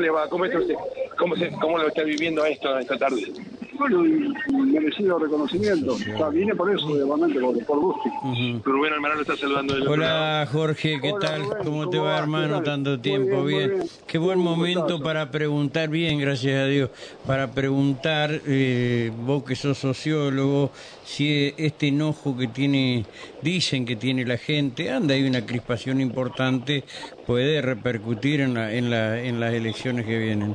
¿Cómo 0.00 0.06
le 0.06 0.10
va? 0.10 0.28
¿Cómo, 0.30 0.44
usted? 0.44 0.74
¿Cómo, 1.18 1.36
se, 1.36 1.50
¿Cómo 1.50 1.76
lo 1.76 1.88
está 1.88 2.02
viviendo 2.02 2.42
esto 2.46 2.78
esta 2.78 2.96
tarde? 2.96 3.22
Bueno, 3.80 4.04
y 4.06 4.52
merecido 4.52 5.18
reconocimiento. 5.18 5.94
O 5.94 5.96
sea, 5.98 6.28
vine 6.28 6.54
por 6.54 6.70
eso, 6.70 6.86
obviamente, 6.86 7.40
por, 7.40 7.64
por 7.64 7.80
gusto. 7.80 8.02
Rubén 8.62 8.92
Almaraz 8.92 9.16
lo 9.16 9.22
está 9.22 9.36
saludando 9.38 9.74
Hola. 9.90 10.46
Jorge, 10.52 11.00
¿qué 11.00 11.12
Hola, 11.12 11.26
tal? 11.26 11.42
Rubén, 11.44 11.64
¿Cómo 11.64 11.88
te 11.88 11.96
¿cómo 11.96 12.08
va 12.10 12.18
hermano? 12.18 12.62
Tanto 12.62 12.90
Muy 12.90 12.98
tiempo, 12.98 13.26
bien, 13.30 13.40
muy 13.42 13.54
bien. 13.54 13.70
bien. 13.78 13.88
Qué 14.06 14.18
buen 14.18 14.38
momento 14.38 14.80
gustazo. 14.82 15.02
para 15.02 15.30
preguntar, 15.30 15.88
bien, 15.88 16.18
gracias 16.18 16.56
a 16.62 16.66
Dios, 16.66 16.90
para 17.26 17.52
preguntar, 17.52 18.42
eh, 18.46 19.10
vos 19.24 19.44
que 19.44 19.56
sos 19.56 19.78
sociólogo, 19.78 20.72
si 21.02 21.54
este 21.56 21.88
enojo 21.88 22.36
que 22.36 22.48
tiene, 22.48 23.06
dicen 23.40 23.86
que 23.86 23.96
tiene 23.96 24.26
la 24.26 24.36
gente, 24.36 24.90
anda, 24.90 25.14
hay 25.14 25.26
una 25.26 25.46
crispación 25.46 26.02
importante, 26.02 26.84
puede 27.26 27.62
repercutir 27.62 28.42
en, 28.42 28.52
la, 28.52 28.74
en, 28.74 28.90
la, 28.90 29.22
en 29.22 29.40
las 29.40 29.54
elecciones 29.54 30.04
que 30.04 30.18
vienen. 30.18 30.54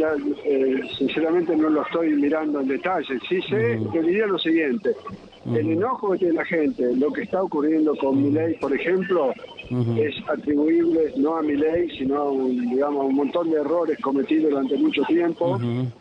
Mira, 0.00 0.14
eh, 0.46 0.80
sinceramente 0.96 1.54
no 1.54 1.68
lo 1.68 1.82
estoy 1.82 2.14
mirando 2.14 2.60
en 2.60 2.68
detalle. 2.68 3.18
Sí 3.28 3.38
sé, 3.42 3.78
te 3.92 4.02
diría 4.02 4.26
lo 4.26 4.38
siguiente. 4.38 4.96
El 5.44 5.72
enojo 5.72 6.12
que 6.12 6.20
tiene 6.20 6.34
la 6.34 6.44
gente, 6.46 6.96
lo 6.96 7.12
que 7.12 7.22
está 7.22 7.42
ocurriendo 7.42 7.94
con 7.96 8.22
mi 8.22 8.30
ley, 8.30 8.54
por 8.54 8.74
ejemplo, 8.74 9.34
es 9.70 10.14
atribuible 10.28 11.12
no 11.16 11.36
a 11.36 11.42
mi 11.42 11.54
ley, 11.54 11.88
sino 11.96 12.16
a 12.16 12.30
un, 12.30 12.70
digamos, 12.70 13.02
a 13.02 13.06
un 13.06 13.14
montón 13.14 13.50
de 13.50 13.60
errores 13.60 13.98
cometidos 14.00 14.50
durante 14.50 14.76
mucho 14.76 15.02
tiempo 15.04 15.58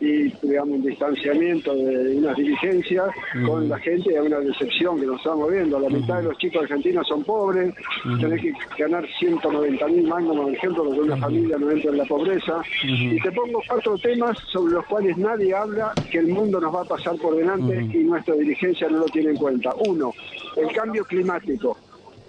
y, 0.00 0.32
digamos, 0.44 0.76
un 0.76 0.82
distanciamiento 0.82 1.74
de 1.74 2.16
unas 2.16 2.36
dirigencias 2.36 3.08
con 3.46 3.68
la 3.68 3.78
gente 3.78 4.12
y 4.12 4.16
a 4.16 4.22
una 4.22 4.40
decepción 4.40 4.98
que 4.98 5.06
nos 5.06 5.18
estamos 5.18 5.50
viendo. 5.50 5.78
La 5.78 5.88
mitad 5.88 6.16
de 6.16 6.24
los 6.24 6.38
chicos 6.38 6.62
argentinos 6.62 7.06
son 7.06 7.22
pobres, 7.22 7.72
tenés 8.20 8.42
que 8.42 8.52
ganar 8.78 9.06
190 9.18 9.86
mil 9.88 10.08
mangos, 10.08 10.36
por 10.36 10.54
ejemplo, 10.54 10.84
porque 10.84 11.00
una 11.00 11.16
familia 11.16 11.58
no 11.58 11.70
entra 11.70 11.90
en 11.90 11.98
la 11.98 12.04
pobreza. 12.04 12.62
Y 12.82 13.20
te 13.20 13.30
pongo 13.30 13.60
cuatro 13.68 13.96
temas 13.98 14.38
sobre 14.52 14.74
los 14.74 14.86
cuales 14.86 15.16
nadie 15.16 15.54
habla 15.54 15.92
que 16.10 16.18
el 16.18 16.28
mundo 16.28 16.60
nos 16.60 16.74
va 16.74 16.82
a 16.82 16.84
pasar 16.84 17.16
por 17.16 17.36
delante 17.36 17.80
y 17.92 18.04
nuestra 18.04 18.34
dirigencia 18.34 18.88
no 18.88 18.98
lo 18.98 19.06
tiene 19.06 19.30
en 19.30 19.36
cuenta. 19.36 19.70
Uno, 19.86 20.12
el 20.56 20.72
cambio 20.72 21.04
climático. 21.04 21.76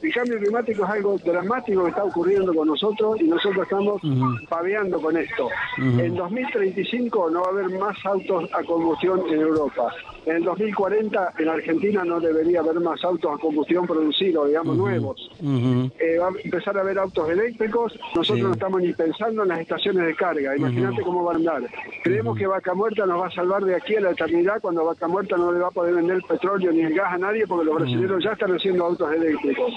El 0.03 0.13
cambio 0.13 0.37
climático 0.37 0.83
es 0.83 0.89
algo 0.89 1.17
dramático 1.17 1.83
que 1.83 1.89
está 1.89 2.03
ocurriendo 2.03 2.53
con 2.53 2.67
nosotros 2.67 3.21
y 3.21 3.23
nosotros 3.23 3.63
estamos 3.63 4.01
paveando 4.49 4.99
con 5.01 5.15
esto. 5.15 5.47
En 5.77 6.15
2035 6.15 7.29
no 7.29 7.41
va 7.41 7.47
a 7.47 7.51
haber 7.51 7.69
más 7.79 7.95
autos 8.05 8.49
a 8.53 8.63
combustión 8.63 9.21
en 9.29 9.39
Europa. 9.39 9.93
En 10.25 10.37
el 10.37 10.43
2040 10.43 11.33
en 11.39 11.47
Argentina 11.49 12.03
no 12.03 12.19
debería 12.19 12.59
haber 12.59 12.79
más 12.81 13.01
autos 13.03 13.33
a 13.33 13.37
combustión 13.37 13.87
producidos, 13.87 14.47
digamos, 14.49 14.75
nuevos. 14.77 15.31
Eh, 15.41 16.17
va 16.19 16.27
a 16.27 16.31
empezar 16.43 16.77
a 16.77 16.81
haber 16.81 16.99
autos 16.99 17.29
eléctricos. 17.29 17.93
Nosotros 18.15 18.37
Sí. 18.39 18.41
no 18.43 18.51
estamos 18.53 18.81
ni 18.81 18.91
pensando 18.93 19.43
en 19.43 19.49
las 19.49 19.59
estaciones 19.59 20.05
de 20.05 20.15
carga. 20.15 20.55
Imagínate 20.57 21.01
cómo 21.01 21.23
va 21.23 21.33
a 21.33 21.35
andar. 21.35 21.61
Creemos 22.03 22.37
que 22.37 22.45
Vaca 22.47 22.73
Muerta 22.73 23.05
nos 23.05 23.21
va 23.21 23.27
a 23.27 23.31
salvar 23.31 23.63
de 23.63 23.75
aquí 23.75 23.95
a 23.95 24.01
la 24.01 24.11
eternidad 24.11 24.59
cuando 24.61 24.83
Vaca 24.85 25.07
Muerta 25.07 25.37
no 25.37 25.51
le 25.51 25.59
va 25.59 25.67
a 25.67 25.71
poder 25.71 25.95
vender 25.95 26.17
el 26.17 26.23
petróleo 26.23 26.71
ni 26.73 26.81
el 26.81 26.93
gas 26.93 27.13
a 27.13 27.17
nadie 27.17 27.47
porque 27.47 27.65
los 27.65 27.75
brasileños 27.75 28.21
ya 28.23 28.31
están 28.33 28.53
haciendo 28.53 28.85
autos 28.85 29.11
eléctricos. 29.13 29.71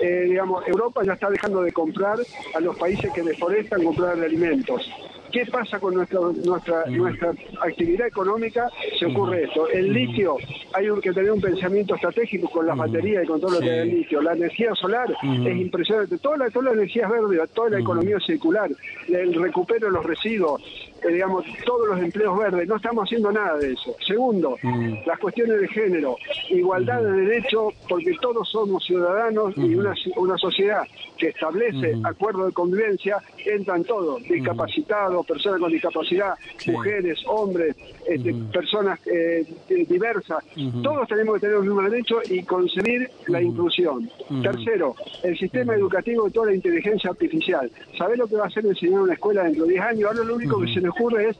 Eh, 0.00 0.26
digamos, 0.28 0.66
Europa 0.66 1.02
ya 1.04 1.12
está 1.12 1.30
dejando 1.30 1.62
de 1.62 1.72
comprar 1.72 2.18
a 2.54 2.60
los 2.60 2.76
países 2.76 3.12
que 3.12 3.22
deforestan 3.22 3.84
comprar 3.84 4.18
alimentos. 4.18 4.90
¿Qué 5.34 5.44
pasa 5.46 5.80
con 5.80 5.94
nuestra 5.94 6.20
nuestra 6.44 6.84
nuestra 6.86 7.32
actividad 7.60 8.06
económica? 8.06 8.70
Se 9.00 9.06
ocurre 9.06 9.42
esto. 9.44 9.68
El 9.68 9.92
litio, 9.92 10.36
hay 10.72 10.86
que 11.02 11.12
tener 11.12 11.32
un 11.32 11.40
pensamiento 11.40 11.96
estratégico 11.96 12.48
con 12.48 12.64
las 12.68 12.76
baterías 12.76 13.24
y 13.24 13.26
con 13.26 13.40
todo 13.40 13.50
lo 13.50 13.58
Sí. 13.58 13.64
que 13.64 13.70
es 13.72 13.78
el 13.82 13.88
litio. 13.96 14.22
La 14.22 14.32
energía 14.34 14.72
solar 14.76 15.08
es 15.10 15.56
impresionante. 15.56 16.18
Toda 16.18 16.36
la, 16.36 16.50
toda 16.50 16.66
la 16.66 16.72
energía 16.74 17.06
es 17.06 17.10
verde, 17.10 17.48
toda 17.52 17.70
la 17.70 17.80
economía 17.80 18.20
circular, 18.20 18.70
el 19.08 19.34
recupero 19.34 19.86
de 19.88 19.92
los 19.92 20.06
residuos, 20.06 20.62
eh, 21.02 21.12
digamos, 21.12 21.44
todos 21.66 21.88
los 21.88 21.98
empleos 21.98 22.38
verdes. 22.38 22.68
No 22.68 22.76
estamos 22.76 23.02
haciendo 23.04 23.32
nada 23.32 23.58
de 23.58 23.72
eso. 23.72 23.96
Segundo, 24.06 24.56
las 25.04 25.18
cuestiones 25.18 25.60
de 25.60 25.66
género, 25.68 26.16
igualdad 26.50 27.02
de 27.02 27.10
derecho, 27.10 27.70
porque 27.88 28.14
todos 28.22 28.48
somos 28.48 28.84
ciudadanos 28.84 29.52
y 29.56 29.74
una, 29.74 29.94
una 30.16 30.38
sociedad 30.38 30.84
que 31.18 31.28
establece 31.28 31.94
acuerdos 32.04 32.46
de 32.46 32.52
convivencia, 32.52 33.18
entran 33.44 33.82
todos, 33.84 34.22
discapacitados, 34.24 35.23
personas 35.24 35.60
con 35.60 35.72
discapacidad, 35.72 36.34
Sí. 36.58 36.70
mujeres, 36.70 37.22
hombres, 37.26 37.76
este, 38.08 38.34
personas 38.52 38.98
eh, 39.06 39.44
diversas. 39.88 40.44
Todos 40.82 41.08
tenemos 41.08 41.34
que 41.34 41.40
tener 41.40 41.56
los 41.56 41.64
mismos 41.66 41.90
derechos 41.90 42.30
y 42.30 42.42
concebir 42.42 43.10
la 43.26 43.42
inclusión. 43.42 44.08
Tercero, 44.42 44.94
el 45.22 45.36
sistema 45.38 45.74
educativo 45.74 46.26
de 46.26 46.30
toda 46.30 46.46
la 46.46 46.54
inteligencia 46.54 47.10
artificial. 47.10 47.70
¿Sabés 47.98 48.18
lo 48.18 48.26
que 48.26 48.36
va 48.36 48.44
a 48.44 48.46
hacer 48.48 48.64
enseñar 48.66 49.00
una 49.00 49.14
escuela 49.14 49.44
dentro 49.44 49.64
de 49.64 49.72
10 49.72 49.82
años? 49.84 50.10
Ahora 50.10 50.24
lo 50.24 50.34
único 50.36 50.60
que 50.60 50.72
se 50.72 50.80
le 50.80 50.88
ocurre 50.88 51.30
es 51.30 51.36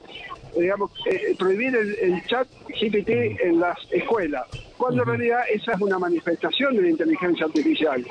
eh, 0.56 0.60
digamos, 0.62 0.90
eh, 1.10 1.34
prohibir 1.38 1.74
el, 1.74 1.94
el 2.00 2.24
chat 2.26 2.46
GPT 2.68 3.08
en 3.42 3.58
las 3.58 3.76
escuelas, 3.90 4.46
cuando 4.76 5.02
en 5.02 5.08
realidad 5.08 5.40
esa 5.52 5.72
es 5.72 5.80
una 5.80 5.98
manifestación 5.98 6.76
de 6.76 6.82
la 6.82 6.88
inteligencia 6.90 7.46
artificial. 7.46 8.04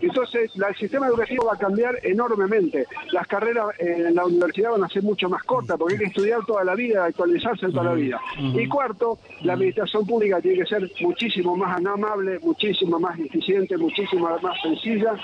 Entonces, 0.00 0.50
la- 0.56 0.68
el 0.68 0.76
sistema 0.76 1.06
educativo 1.06 1.46
va 1.46 1.54
a 1.54 1.58
cambiar 1.58 1.98
enormemente. 2.02 2.86
Las 3.12 3.26
carreras 3.26 3.66
eh, 3.78 4.04
en 4.08 4.14
la 4.14 4.24
universidad 4.24 4.70
van 4.72 4.84
a 4.84 4.88
ser 4.88 5.02
mucho 5.02 5.28
más 5.28 5.42
cortas, 5.44 5.76
porque 5.78 5.94
hay 5.94 6.00
que 6.00 6.06
estudiar 6.06 6.40
toda 6.46 6.64
la 6.64 6.74
vida, 6.74 7.04
actualizarse 7.04 7.68
toda 7.68 7.84
la 7.84 7.94
vida. 7.94 8.20
Y 8.54 8.66
cuarto, 8.68 9.18
la 9.42 9.54
administración 9.54 10.06
pública 10.06 10.40
tiene 10.40 10.58
que 10.58 10.66
ser 10.66 10.90
muchísimo 11.00 11.56
más 11.56 11.76
amable, 11.78 12.38
muchísimo 12.40 12.98
más 12.98 13.18
eficiente, 13.18 13.76
muchísimo 13.76 14.28
más 14.42 14.60
sencilla 14.62 15.14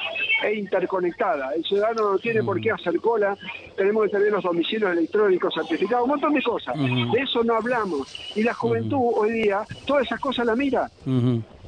e 0.44 0.54
interconectada. 0.54 1.53
El 1.54 1.64
ciudadano 1.64 2.12
no 2.12 2.18
tiene 2.18 2.42
por 2.42 2.60
qué 2.60 2.70
hacer 2.70 2.98
cola, 3.00 3.36
tenemos 3.76 4.04
que 4.04 4.10
tener 4.10 4.32
los 4.32 4.42
domicilios 4.42 4.91
electrónicos 4.92 5.54
certificados, 5.54 6.04
un 6.04 6.10
montón 6.10 6.32
de 6.34 6.42
cosas. 6.42 6.74
De 6.76 7.20
eso 7.20 7.42
no 7.44 7.54
hablamos. 7.56 8.14
Y 8.36 8.42
la 8.42 8.54
juventud 8.54 8.98
hoy 9.16 9.32
día, 9.32 9.62
todas 9.86 10.04
esas 10.06 10.20
cosas 10.20 10.47
la 10.47 10.54
mira. 10.56 10.75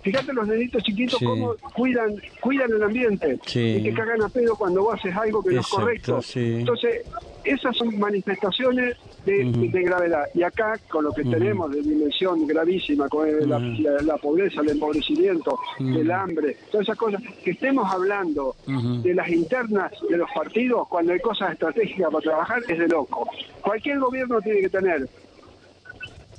Fíjate 0.02 0.32
los 0.32 0.46
nenitos 0.46 0.82
chiquitos 0.84 1.18
Sí. 1.18 1.24
cómo 1.24 1.54
cuidan 1.74 2.14
cuidan 2.40 2.70
el 2.72 2.82
ambiente 2.82 3.38
Sí. 3.44 3.78
y 3.78 3.82
que 3.82 3.92
cagan 3.94 4.22
a 4.22 4.28
pedo 4.28 4.54
cuando 4.56 4.82
vos 4.84 4.94
haces 4.94 5.14
algo 5.16 5.42
que 5.42 5.54
no 5.54 5.60
es 5.60 5.66
correcto. 5.66 6.22
sí. 6.22 6.54
Entonces, 6.60 7.02
esas 7.44 7.76
son 7.76 7.98
manifestaciones 7.98 8.96
de, 9.26 9.44
de 9.44 9.82
gravedad. 9.82 10.24
Y 10.34 10.42
acá, 10.44 10.78
con 10.88 11.04
lo 11.04 11.12
que 11.12 11.24
tenemos 11.24 11.70
de 11.72 11.82
dimensión 11.82 12.46
gravísima, 12.46 13.08
con 13.08 13.28
el- 13.28 13.48
la, 13.48 13.58
la- 13.58 14.00
la 14.02 14.16
pobreza, 14.18 14.60
el 14.60 14.70
empobrecimiento, 14.70 15.58
el 15.80 16.10
hambre, 16.10 16.56
todas 16.70 16.86
esas 16.86 16.96
cosas, 16.96 17.20
que 17.44 17.50
estemos 17.50 17.90
hablando 17.92 18.54
de 19.02 19.14
las 19.14 19.28
internas 19.28 19.92
de 20.08 20.16
los 20.16 20.30
partidos 20.30 20.86
cuando 20.88 21.12
hay 21.12 21.20
cosas 21.20 21.52
estratégicas 21.52 22.08
para 22.10 22.22
trabajar, 22.22 22.62
es 22.68 22.78
de 22.78 22.88
loco. 22.88 23.28
Cualquier 23.60 23.98
gobierno 23.98 24.40
tiene 24.40 24.60
que 24.60 24.70
tener 24.70 25.08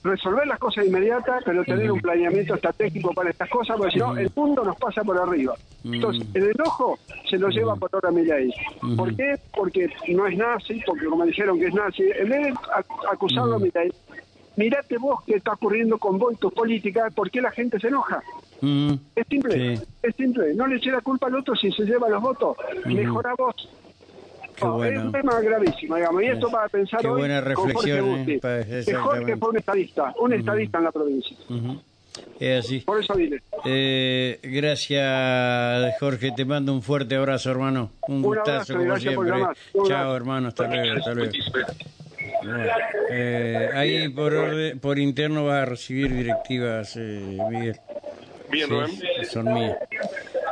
resolver 0.03 0.47
las 0.47 0.59
cosas 0.59 0.85
inmediatas, 0.85 1.43
pero 1.45 1.63
tener 1.63 1.91
un 1.91 1.99
planeamiento 1.99 2.55
estratégico 2.55 3.11
para 3.13 3.29
estas 3.29 3.49
cosas, 3.49 3.75
porque 3.77 3.93
si 3.93 3.99
no, 3.99 4.17
el 4.17 4.31
mundo 4.35 4.63
nos 4.63 4.77
pasa 4.77 5.03
por 5.03 5.17
arriba. 5.17 5.55
Entonces, 5.83 6.25
el 6.33 6.51
enojo 6.51 6.97
se 7.29 7.37
lo 7.37 7.49
lleva 7.49 7.75
por 7.75 7.89
ahora 7.93 8.11
mi 8.11 8.23
ley. 8.23 8.51
¿Por 8.95 9.15
qué? 9.15 9.35
Porque 9.53 9.89
no 10.09 10.25
es 10.27 10.37
nazi, 10.37 10.81
porque 10.85 11.05
como 11.05 11.25
dijeron 11.25 11.59
que 11.59 11.67
es 11.67 11.73
nazi, 11.73 12.03
en 12.03 12.29
vez 12.29 12.41
de 12.47 12.53
ac- 12.53 12.85
acusarlo 13.11 13.55
a 13.55 13.59
mi 13.59 13.69
ley, 13.73 13.91
mirate 14.55 14.97
vos 14.97 15.19
qué 15.25 15.35
está 15.35 15.53
ocurriendo 15.53 15.97
con 15.97 16.17
vos 16.17 16.33
y 16.33 16.37
tus 16.37 16.53
políticas, 16.53 17.13
¿por 17.13 17.29
qué 17.29 17.41
la 17.41 17.51
gente 17.51 17.79
se 17.79 17.87
enoja? 17.87 18.21
Es 19.15 19.25
simple, 19.29 19.77
Sí. 19.77 19.83
es 20.03 20.15
simple. 20.15 20.53
No 20.53 20.67
le 20.67 20.75
eche 20.77 20.91
la 20.91 20.99
culpa 21.01 21.27
al 21.27 21.35
otro 21.35 21.55
si 21.55 21.71
se 21.71 21.83
lleva 21.85 22.09
los 22.09 22.21
votos. 22.21 22.57
Mejora 22.85 23.33
vos. 23.37 23.55
Qué 24.59 24.65
No, 24.65 24.73
bueno. 24.75 24.99
Es 24.99 25.05
un 25.05 25.11
tema 25.11 25.39
gravísimo, 25.41 25.95
digamos, 25.95 26.23
y 26.23 26.25
esto 26.27 26.49
para 26.51 26.67
pensar 26.69 27.01
Qué 27.01 27.07
hoy 27.07 27.19
buena 27.19 27.41
con 27.43 27.55
Jorge 27.55 27.73
reflexión, 27.73 28.29
eh, 28.29 28.39
pa- 28.41 28.63
Que 28.85 28.93
Jorge 28.95 29.37
fue 29.37 29.49
un 29.49 29.57
estadista, 29.57 30.13
un 30.19 30.33
estadista 30.33 30.77
en 30.79 30.83
la 30.83 30.91
provincia. 30.91 31.37
Ujú. 31.49 31.81
Es 32.39 32.65
así. 32.65 32.79
Por 32.81 33.01
eso 33.01 33.13
vine. 33.13 33.39
Eh, 33.65 34.39
gracias, 34.43 35.95
Jorge. 35.99 36.31
Te 36.35 36.43
mando 36.45 36.73
un 36.73 36.81
fuerte 36.81 37.15
abrazo, 37.15 37.51
hermano. 37.51 37.91
Un 38.07 38.15
Un 38.17 38.21
gustazo, 38.23 38.75
abrazo 38.75 39.13
como 39.15 39.25
siempre. 39.25 39.87
Chao, 39.87 40.15
hermano. 40.15 40.47
Hasta 40.49 40.67
luego. 40.67 40.97
Hasta 40.97 41.13
luego. 41.13 41.31
Bueno, 42.43 42.63
eh, 43.11 43.69
ahí 43.73 44.09
por, 44.09 44.33
orden- 44.33 44.79
por 44.79 44.97
interno 44.99 45.45
vas 45.45 45.63
a 45.63 45.65
recibir 45.65 46.13
directivas, 46.13 46.95
eh, 46.97 47.37
Miguel. 47.49 47.77
Bien, 48.51 48.67
Sí, 48.87 49.25
son 49.29 49.53
mías. 49.53 49.77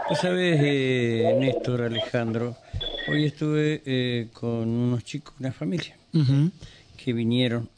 Tú 0.09 0.15
sabes, 0.15 0.59
eh, 0.61 1.35
Néstor 1.39 1.81
Alejandro, 1.81 2.55
hoy 3.07 3.25
estuve 3.25 3.81
eh, 3.85 4.27
con 4.33 4.67
unos 4.67 5.03
chicos, 5.03 5.33
una 5.39 5.51
familia, 5.51 5.95
que 6.97 7.13
vinieron 7.13 7.69